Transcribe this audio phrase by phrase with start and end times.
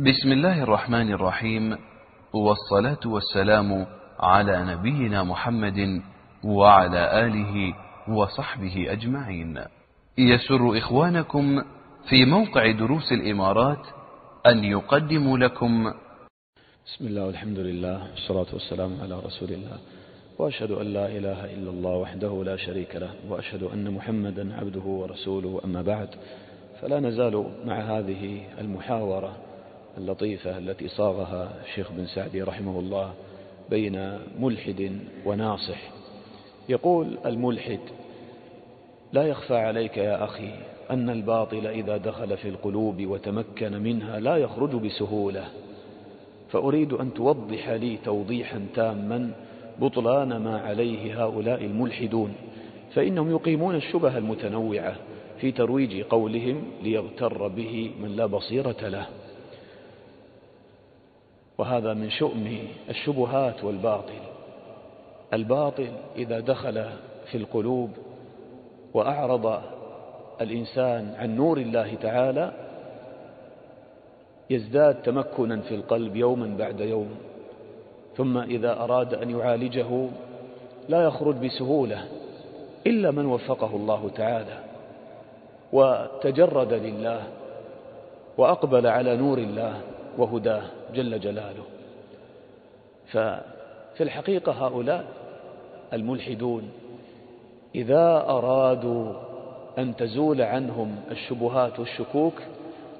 [0.00, 1.78] بسم الله الرحمن الرحيم
[2.32, 3.86] والصلاة والسلام
[4.20, 6.02] على نبينا محمد
[6.44, 7.74] وعلى آله
[8.08, 9.60] وصحبه أجمعين.
[10.18, 11.62] يسر إخوانكم
[12.08, 13.86] في موقع دروس الإمارات
[14.46, 15.92] أن يقدموا لكم.
[16.86, 19.78] بسم الله والحمد لله والصلاة والسلام على رسول الله.
[20.38, 25.60] وأشهد أن لا إله إلا الله وحده لا شريك له وأشهد أن محمدا عبده ورسوله
[25.64, 26.08] أما بعد
[26.80, 29.49] فلا نزال مع هذه المحاورة
[29.98, 33.12] اللطيفة التي صاغها الشيخ بن سعدي رحمه الله
[33.70, 35.80] بين ملحد وناصح.
[36.68, 37.80] يقول الملحد
[39.12, 40.50] لا يخفى عليك يا أخي
[40.90, 45.44] أن الباطل إذا دخل في القلوب وتمكن منها لا يخرج بسهولة.
[46.50, 49.30] فأريد أن توضح لي توضيحا تاما
[49.80, 52.34] بطلان ما عليه هؤلاء الملحدون.
[52.94, 54.96] فإنهم يقيمون الشبه المتنوعة
[55.40, 59.06] في ترويج قولهم ليغتر به من لا بصيرة له.
[61.60, 64.22] وهذا من شؤم الشبهات والباطل.
[65.32, 66.84] الباطل إذا دخل
[67.30, 67.90] في القلوب
[68.94, 69.60] وأعرض
[70.40, 72.52] الإنسان عن نور الله تعالى
[74.50, 77.10] يزداد تمكنا في القلب يوما بعد يوم.
[78.16, 80.08] ثم إذا أراد أن يعالجه
[80.88, 82.04] لا يخرج بسهولة
[82.86, 84.58] إلا من وفقه الله تعالى
[85.72, 87.22] وتجرد لله
[88.38, 89.80] وأقبل على نور الله.
[90.18, 90.62] وهداه
[90.94, 91.64] جل جلاله.
[93.06, 95.04] ففي الحقيقة هؤلاء
[95.92, 96.70] الملحدون
[97.74, 99.12] إذا أرادوا
[99.78, 102.34] أن تزول عنهم الشبهات والشكوك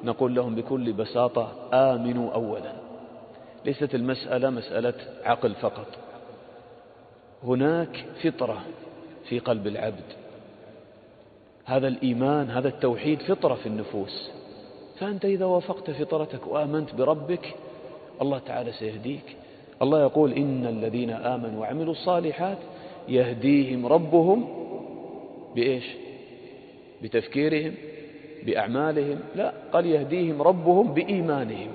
[0.04, 2.72] نقول لهم بكل بساطة آمنوا أولا.
[3.64, 4.94] ليست المسألة مسألة
[5.24, 5.86] عقل فقط.
[7.44, 8.62] هناك فطرة
[9.28, 10.04] في قلب العبد.
[11.64, 14.30] هذا الإيمان هذا التوحيد فطرة في النفوس.
[15.00, 17.54] فأنت إذا وافقت فطرتك وآمنت بربك
[18.22, 19.36] الله تعالى سيهديك.
[19.82, 22.58] الله يقول إن الذين آمنوا وعملوا الصالحات
[23.08, 24.48] يهديهم ربهم
[25.54, 25.84] بإيش؟
[27.02, 27.74] بتفكيرهم
[28.46, 29.18] بأعمالهم.
[29.34, 31.70] لا قال يهديهم ربهم بإيمانهم.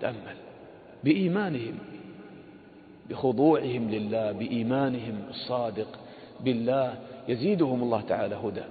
[0.00, 0.36] تأمل.
[1.04, 1.78] بإيمانهم.
[3.10, 5.98] بخضوعهم لله بإيمانهم الصادق
[6.40, 6.94] بالله.
[7.28, 8.64] يزيدهم الله تعالى هدى.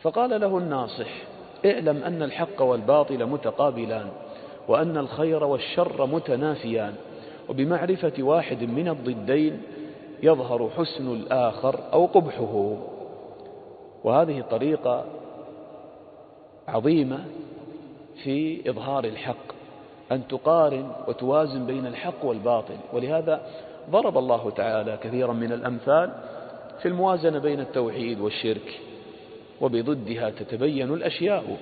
[0.00, 1.29] فقال له الناصح
[1.66, 4.06] اعلم أن الحق والباطل متقابلان
[4.68, 6.94] وأن الخير والشر متنافيان
[7.48, 9.62] وبمعرفة واحد من الضدين
[10.22, 12.76] يظهر حسن الآخر أو قبحه.
[14.04, 15.04] وهذه طريقة
[16.68, 17.24] عظيمة
[18.24, 19.52] في إظهار الحق
[20.12, 22.76] أن تقارن وتوازن بين الحق والباطل.
[22.92, 23.46] ولهذا
[23.90, 26.12] ضرب الله تعالى كثيرا من الأمثال
[26.82, 28.80] في الموازنة بين التوحيد والشرك.
[29.60, 31.56] وبضدها تتبين الأشياء.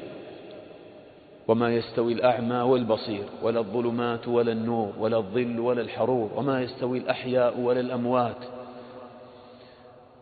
[1.49, 7.61] وما يستوي الأعمى والبصير ولا الظلمات ولا النور ولا الظل ولا الحرور وما يستوي الأحياء
[7.61, 8.37] ولا الأموات.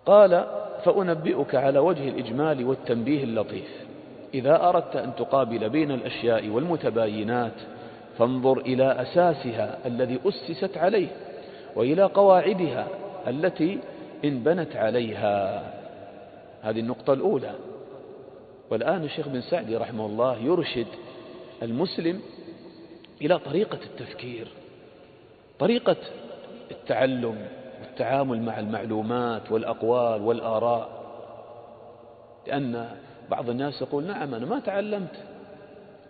[0.07, 0.47] قال
[0.85, 3.87] فأنبئك على وجه الإجمال والتنبيه اللطيف.
[4.35, 7.53] إذا أردت أن تقابل بين الأشياء والمتباينات
[8.19, 11.09] فانظر إلى أساسها الذي أسست عليه
[11.77, 12.87] وإلى قواعدها
[13.29, 13.79] التي
[14.25, 15.63] انبنت عليها.
[16.67, 17.55] هذه النقطة الأولى.
[18.71, 20.87] والآن الشيخ بن سعدي رحمه الله يرشد
[21.63, 22.21] المسلم
[23.23, 24.49] إلى طريقة التفكير
[25.59, 25.97] طريقة
[26.71, 27.49] التعلم
[27.81, 30.89] والتعامل مع المعلومات والأقوال والآراء.
[32.47, 32.97] لأن
[33.31, 35.17] بعض الناس يقول نعم أنا ما تعلمت.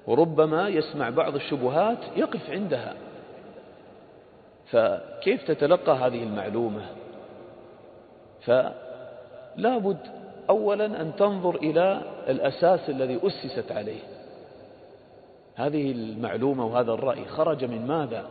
[0.06, 2.94] وربما يسمع بعض الشبهات يقف عندها.
[4.70, 6.86] فكيف تتلقى هذه المعلومة؟
[8.40, 10.15] فلا بد
[10.50, 14.00] أولا أن تنظر إلى الأساس الذي أسست عليه.
[15.54, 18.26] هذه المعلومة وهذا الرأي خرج من ماذا؟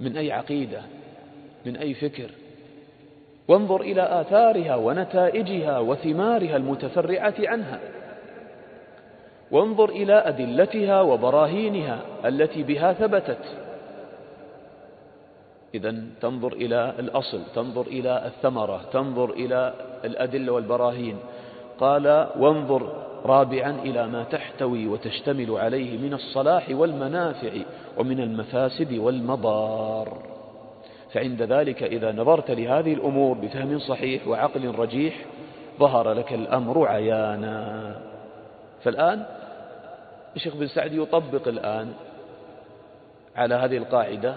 [0.00, 0.82] من أي عقيدة؟
[1.66, 2.30] من أي فكر؟
[3.48, 7.80] وانظر إلى آثارها ونتائجها وثمارها المتفرعة عنها.
[9.50, 13.66] وانظر إلى أدلتها وبراهينها التي بها ثبتت.
[15.74, 19.74] إذا تنظر إلى الأصل تنظر إلى الثمرة تنظر إلى
[20.06, 21.16] الأدلة والبراهين.
[21.80, 27.52] قال وانظر رابعا إلى ما تحتوي وتشتمل عليه من الصلاح والمنافع
[27.98, 30.18] ومن المفاسد والمضار.
[31.12, 35.14] فعند ذلك إذا نظرت لهذه الأمور بفهم صحيح وعقل رجيح
[35.78, 37.94] ظهر لك الأمر عيانا.
[38.82, 39.26] فالآن
[40.36, 41.92] الشيخ بن سعد يطبق الآن
[43.36, 44.34] على هذه القاعدة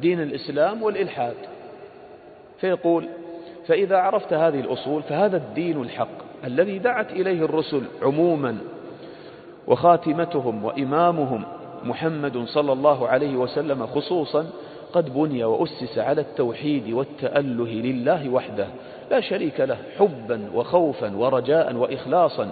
[0.00, 1.36] دين الإسلام والإلحاد.
[2.60, 3.08] فيقول
[3.68, 8.58] فإذا عرفت هذه الأصول فهذا الدين الحق الذي دعت إليه الرسل عموما
[9.66, 11.44] وخاتمتهم وإمامهم
[11.84, 14.46] محمد صلى الله عليه وسلم خصوصا
[14.92, 18.66] قد بني وأسس على التوحيد والتأله لله وحده.
[19.10, 22.50] لا شريك له حبا وخوفا ورجاء وإخلاصا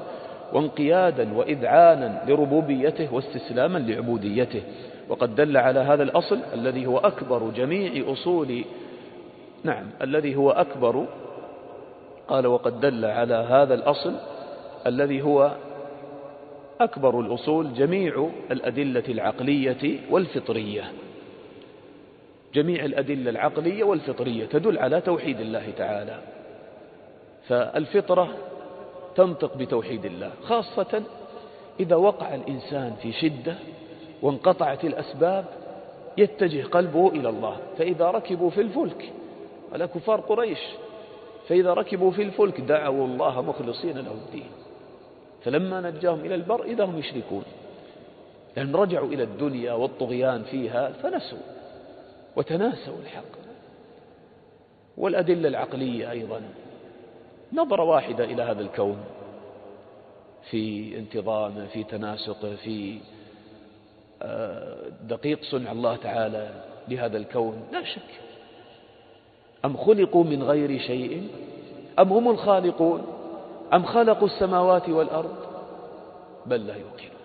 [0.53, 4.63] وانقيادا وإذعانا لربوبيته واستسلاما لعبوديته.
[5.09, 8.65] وقد دل على هذا الأصل الذي هو أكبر جميع أصول
[9.65, 9.91] نعم.
[10.03, 11.07] الذي هو أكبر
[12.29, 14.15] قال وقد دل على هذا الأصل
[14.87, 15.53] الذي هو
[16.81, 20.93] أكبر الأصول جميع الأدلة العقلية والفطرية.
[22.55, 26.19] جميع الأدلة العقلية والفطرية تدل على توحيد الله تعالى.
[27.49, 28.29] فالفطرة
[29.17, 31.03] تنطق بتوحيد الله خاصة
[31.81, 33.55] إذا وقع الإنسان في شدة
[34.23, 35.45] وانقطعت الأسباب
[36.19, 39.13] يتجه قلبه إلى الله فإذا ركبوا في الفلك
[39.73, 40.59] على كفار قريش.
[41.49, 44.51] فإذا ركبوا في الفلك دعوا الله مخلصين له الدين.
[45.45, 47.45] فلما نجاهم إلى البر إذا هم يشركون.
[48.57, 51.39] لأن رجعوا إلى الدنيا والطغيان فيها فنسوا
[52.37, 53.37] وتناسوا الحق.
[54.97, 56.41] والأدلة العقلية أيضا.
[57.53, 58.97] نظرة واحدة إلى هذا الكون.
[60.51, 62.99] في انتظامه في تناسقه في
[64.23, 67.69] آه، دقيق صنع الله تعالى لهذا الكون.
[67.73, 68.26] لا شك
[69.65, 71.29] أم خلقوا من غير شيء؟
[71.99, 73.03] أم هم الخالقون؟
[73.75, 75.37] أم خلقوا السماوات والأرض؟
[76.47, 77.17] بل لا يوقنون.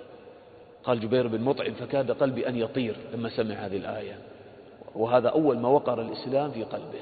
[0.83, 4.18] قال جبير بن مطعم فكاد قلبي أن يطير لما سمع هذه الآية.
[4.95, 7.01] وهذا أول ما وقر الإسلام في قلبه.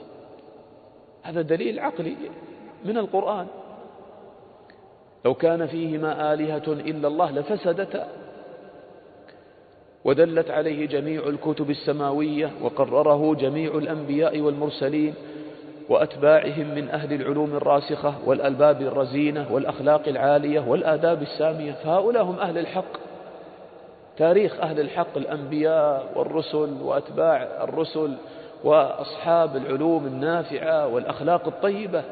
[1.24, 2.16] هذا دليل عقلي
[2.86, 3.48] من القرآن.
[5.26, 8.08] لو كان فيهما آلهة إلا الله لفسدتا.
[10.06, 15.14] ودلت عليه جميع الكتب السماوية وقرره جميع الأنبياء والمرسلين
[15.90, 21.72] وأتباعهم من أهل العلوم الراسخة والألباب الرزينة والأخلاق العالية والآداب السامية.
[21.72, 22.98] فهؤلاء هم أهل الحق.
[24.18, 28.14] تاريخ أهل الحق الأنبياء والرسل وأتباع الرسل
[28.64, 32.04] وأصحاب العلوم النافعة والأخلاق الطيبة.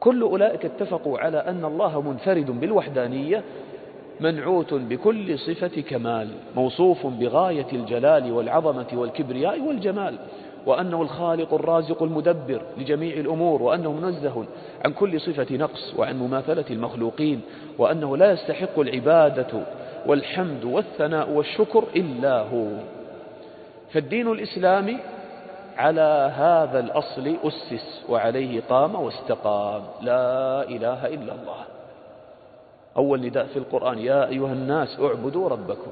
[0.00, 3.42] كل أولئك اتفقوا على أن الله منفرد بالوحدانية
[4.20, 10.18] منعوت بكل صفة كمال موصوف بغاية الجلال والعظمة والكبرياء والجمال
[10.66, 14.44] وأنه الخالق الرازق المدبر لجميع الأمور وأنه منزه
[14.84, 17.40] عن كل صفة نقص وعن مماثلة المخلوقين
[17.78, 19.60] وأنه لا يستحق العبادة
[20.06, 22.66] والحمد والثناء والشكر إلا هو.
[23.92, 24.96] فالدين الإسلامي
[25.76, 29.82] على هذا الأصل أسس وعليه قام واستقام.
[30.02, 31.60] لا إله إلا الله.
[32.96, 35.90] أول نداء في القرآن يا أيها الناس اعبدوا ربكم.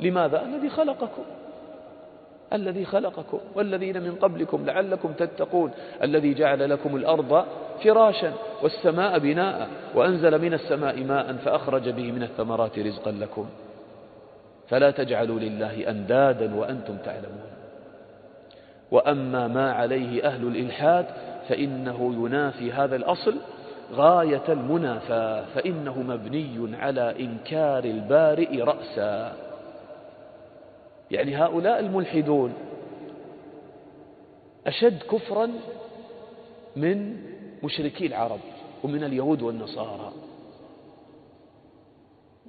[0.00, 1.22] لماذا؟ الذي خلقكم.
[2.52, 3.38] الذي خلقكم.
[3.54, 5.70] والذين من قبلكم لعلكم تتقون.
[6.02, 7.44] الذي جعل لكم الأرض
[7.84, 8.32] فراشا
[8.62, 13.46] والسماء بناء وأنزل من السماء ماء فأخرج به من الثمرات رزقا لكم.
[14.68, 17.50] فلا تجعلوا لله أندادا وأنتم تعلمون.
[18.90, 21.06] وأما ما عليه أهل الإلحاد
[21.48, 23.34] فإنه ينافي هذا الأصل
[23.92, 29.36] غاية المنافاة فإنه مبني على إنكار البارئ رأسا.
[31.10, 32.52] يعني هؤلاء الملحدون
[34.66, 35.50] أشد كفرا
[36.76, 37.16] من
[37.62, 38.40] مشركي العرب
[38.84, 40.12] ومن اليهود والنصارى.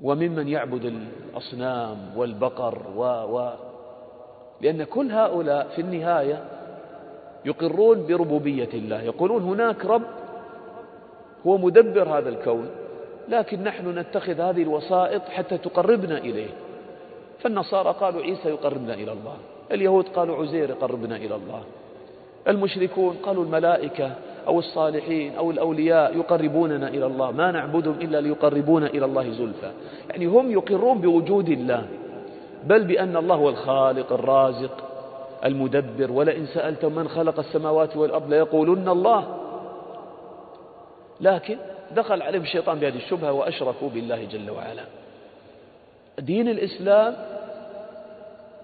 [0.04, 3.54] وممن يعبد الأصنام والبقر و و.
[4.62, 6.44] لأن كل هؤلاء في النهاية
[7.46, 10.02] يقرون بربوبية الله يقولون هناك رب
[11.48, 12.68] هو مدبر هذا الكون
[13.30, 16.50] لكن نحن نتخذ هذه الوسائط حتى تقربنا إليه.
[17.40, 19.38] فالنصارى قالوا عيسى يقربنا إلى الله
[19.72, 21.62] اليهود قالوا عزير يقربنا إلى الله
[22.48, 24.12] المشركون قالوا الملائكة
[24.48, 29.72] أو الصالحين أو الأولياء يقربوننا إلى الله ما نعبدهم إلا ليقربونا إلى الله زلفى.
[30.10, 31.86] يعني هم يقرون بوجود الله
[32.64, 34.84] بل بأن الله هو الخالق الرازق
[35.46, 36.12] المدبر.
[36.12, 39.35] ولئن سألتم من خلق السماوات والأرض ليقولن الله.
[41.22, 41.58] لكن
[41.96, 44.84] دخل عليهم الشيطان بهذه الشبهة وأشركوا بالله جل وعلا.
[46.20, 47.16] دين الإسلام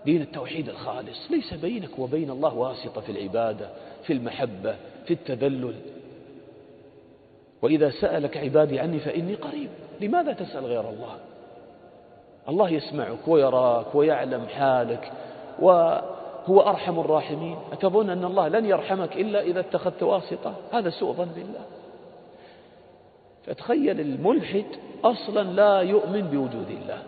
[0.05, 3.70] دين التوحيد الخالص ليس بينك وبين الله واسطة في العبادة
[4.03, 5.75] في المحبة في التذلل.
[7.62, 9.70] وإذا سألك عبادي عني فإني قريب.
[10.01, 11.17] لماذا تسأل غير الله؟
[12.50, 15.12] الله يسمعك ويراك ويعلم حالك
[15.60, 17.58] وهو أرحم الراحمين.
[17.72, 21.65] أتظن أن الله لن يرحمك إلا إذا اتخذت واسطة؟ هذا سوء ظن بالله.
[23.45, 24.65] فتخيل الملحد
[25.03, 27.03] أصلا لا يؤمن بوجود الله.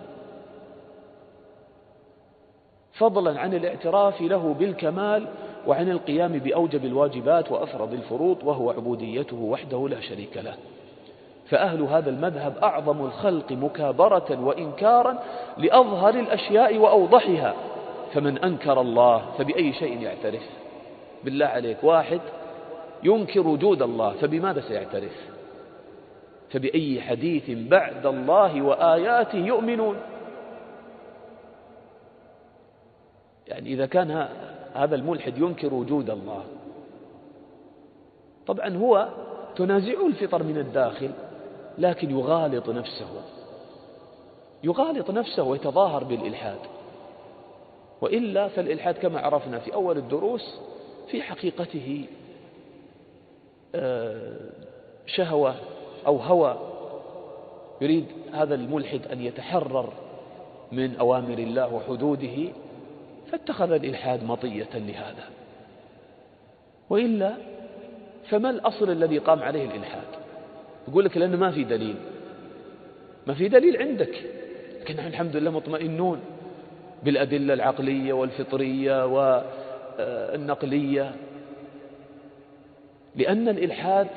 [2.93, 5.27] فضلا عن الاعتراف له بالكمال
[5.67, 10.55] وعن القيام بأوجب الواجبات وأفرض الفروض وهو عبوديته وحده لا شريك له.
[11.49, 15.23] فأهل هذا المذهب أعظم الخلق مكابرة وإنكارا
[15.57, 17.53] لأظهر الأشياء وأوضحها.
[18.13, 20.49] فمن أنكر الله فبأي شيء يعترف؟
[21.23, 22.21] بالله عليك واحد
[23.03, 25.32] ينكر وجود الله فبماذا سيعترف؟
[26.53, 29.95] فبأي حديث بعد الله وآياته يؤمنون.
[33.47, 34.27] يعني إذا كان
[34.73, 36.43] هذا الملحد ينكر وجود الله
[38.47, 39.09] طبعا هو
[39.55, 41.11] تنازعه الفطر من الداخل
[41.77, 43.07] لكن يغالط نفسه
[44.63, 46.59] يغالط نفسه ويتظاهر بالإلحاد.
[48.01, 50.59] وإلا فالإلحاد كما عرفنا في أول الدروس
[51.07, 52.05] في حقيقته
[53.75, 54.49] آه،
[55.05, 55.55] شهوة
[56.05, 56.59] أو هوى
[57.81, 59.93] يريد هذا الملحد أن يتحرر
[60.71, 62.51] من أوامر الله وحدوده
[63.31, 65.23] فاتخذ الإلحاد مطية لهذا.
[66.89, 67.33] وإلا
[68.29, 70.07] فما الأصل الذي قام عليه الإلحاد؟
[70.87, 71.95] يقول لك لأنه ما في دليل.
[73.27, 74.23] ما في دليل عندك.
[74.81, 76.19] لكن نحن الحمد لله مطمئنون
[77.03, 79.05] بالأدلة العقلية والفطرية
[79.99, 81.15] والنقلية.
[83.15, 84.07] لأن الإلحاد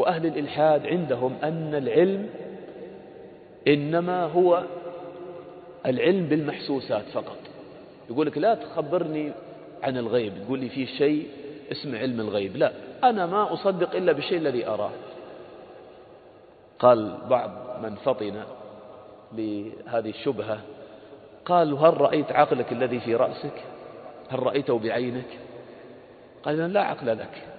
[0.00, 2.30] وأهل الإلحاد عندهم أن العلم
[3.68, 4.64] إنما هو
[5.86, 7.38] العلم بالمحسوسات فقط.
[8.10, 9.32] يقول لك لا تخبرني
[9.82, 10.32] عن الغيب.
[10.44, 11.28] تقول لي في شيء
[11.72, 12.56] اسمه علم الغيب.
[12.56, 12.72] لا
[13.04, 14.90] أنا ما أصدق إلا بالشيء الذي أراه.
[16.78, 17.50] قال بعض
[17.82, 18.42] من فطن
[19.32, 20.60] لهذه الشبهة
[21.44, 23.62] قال هل رأيت عقلك الذي في رأسك؟
[24.30, 25.38] هل رأيته بعينك؟
[26.42, 27.49] قال لا عقل لك.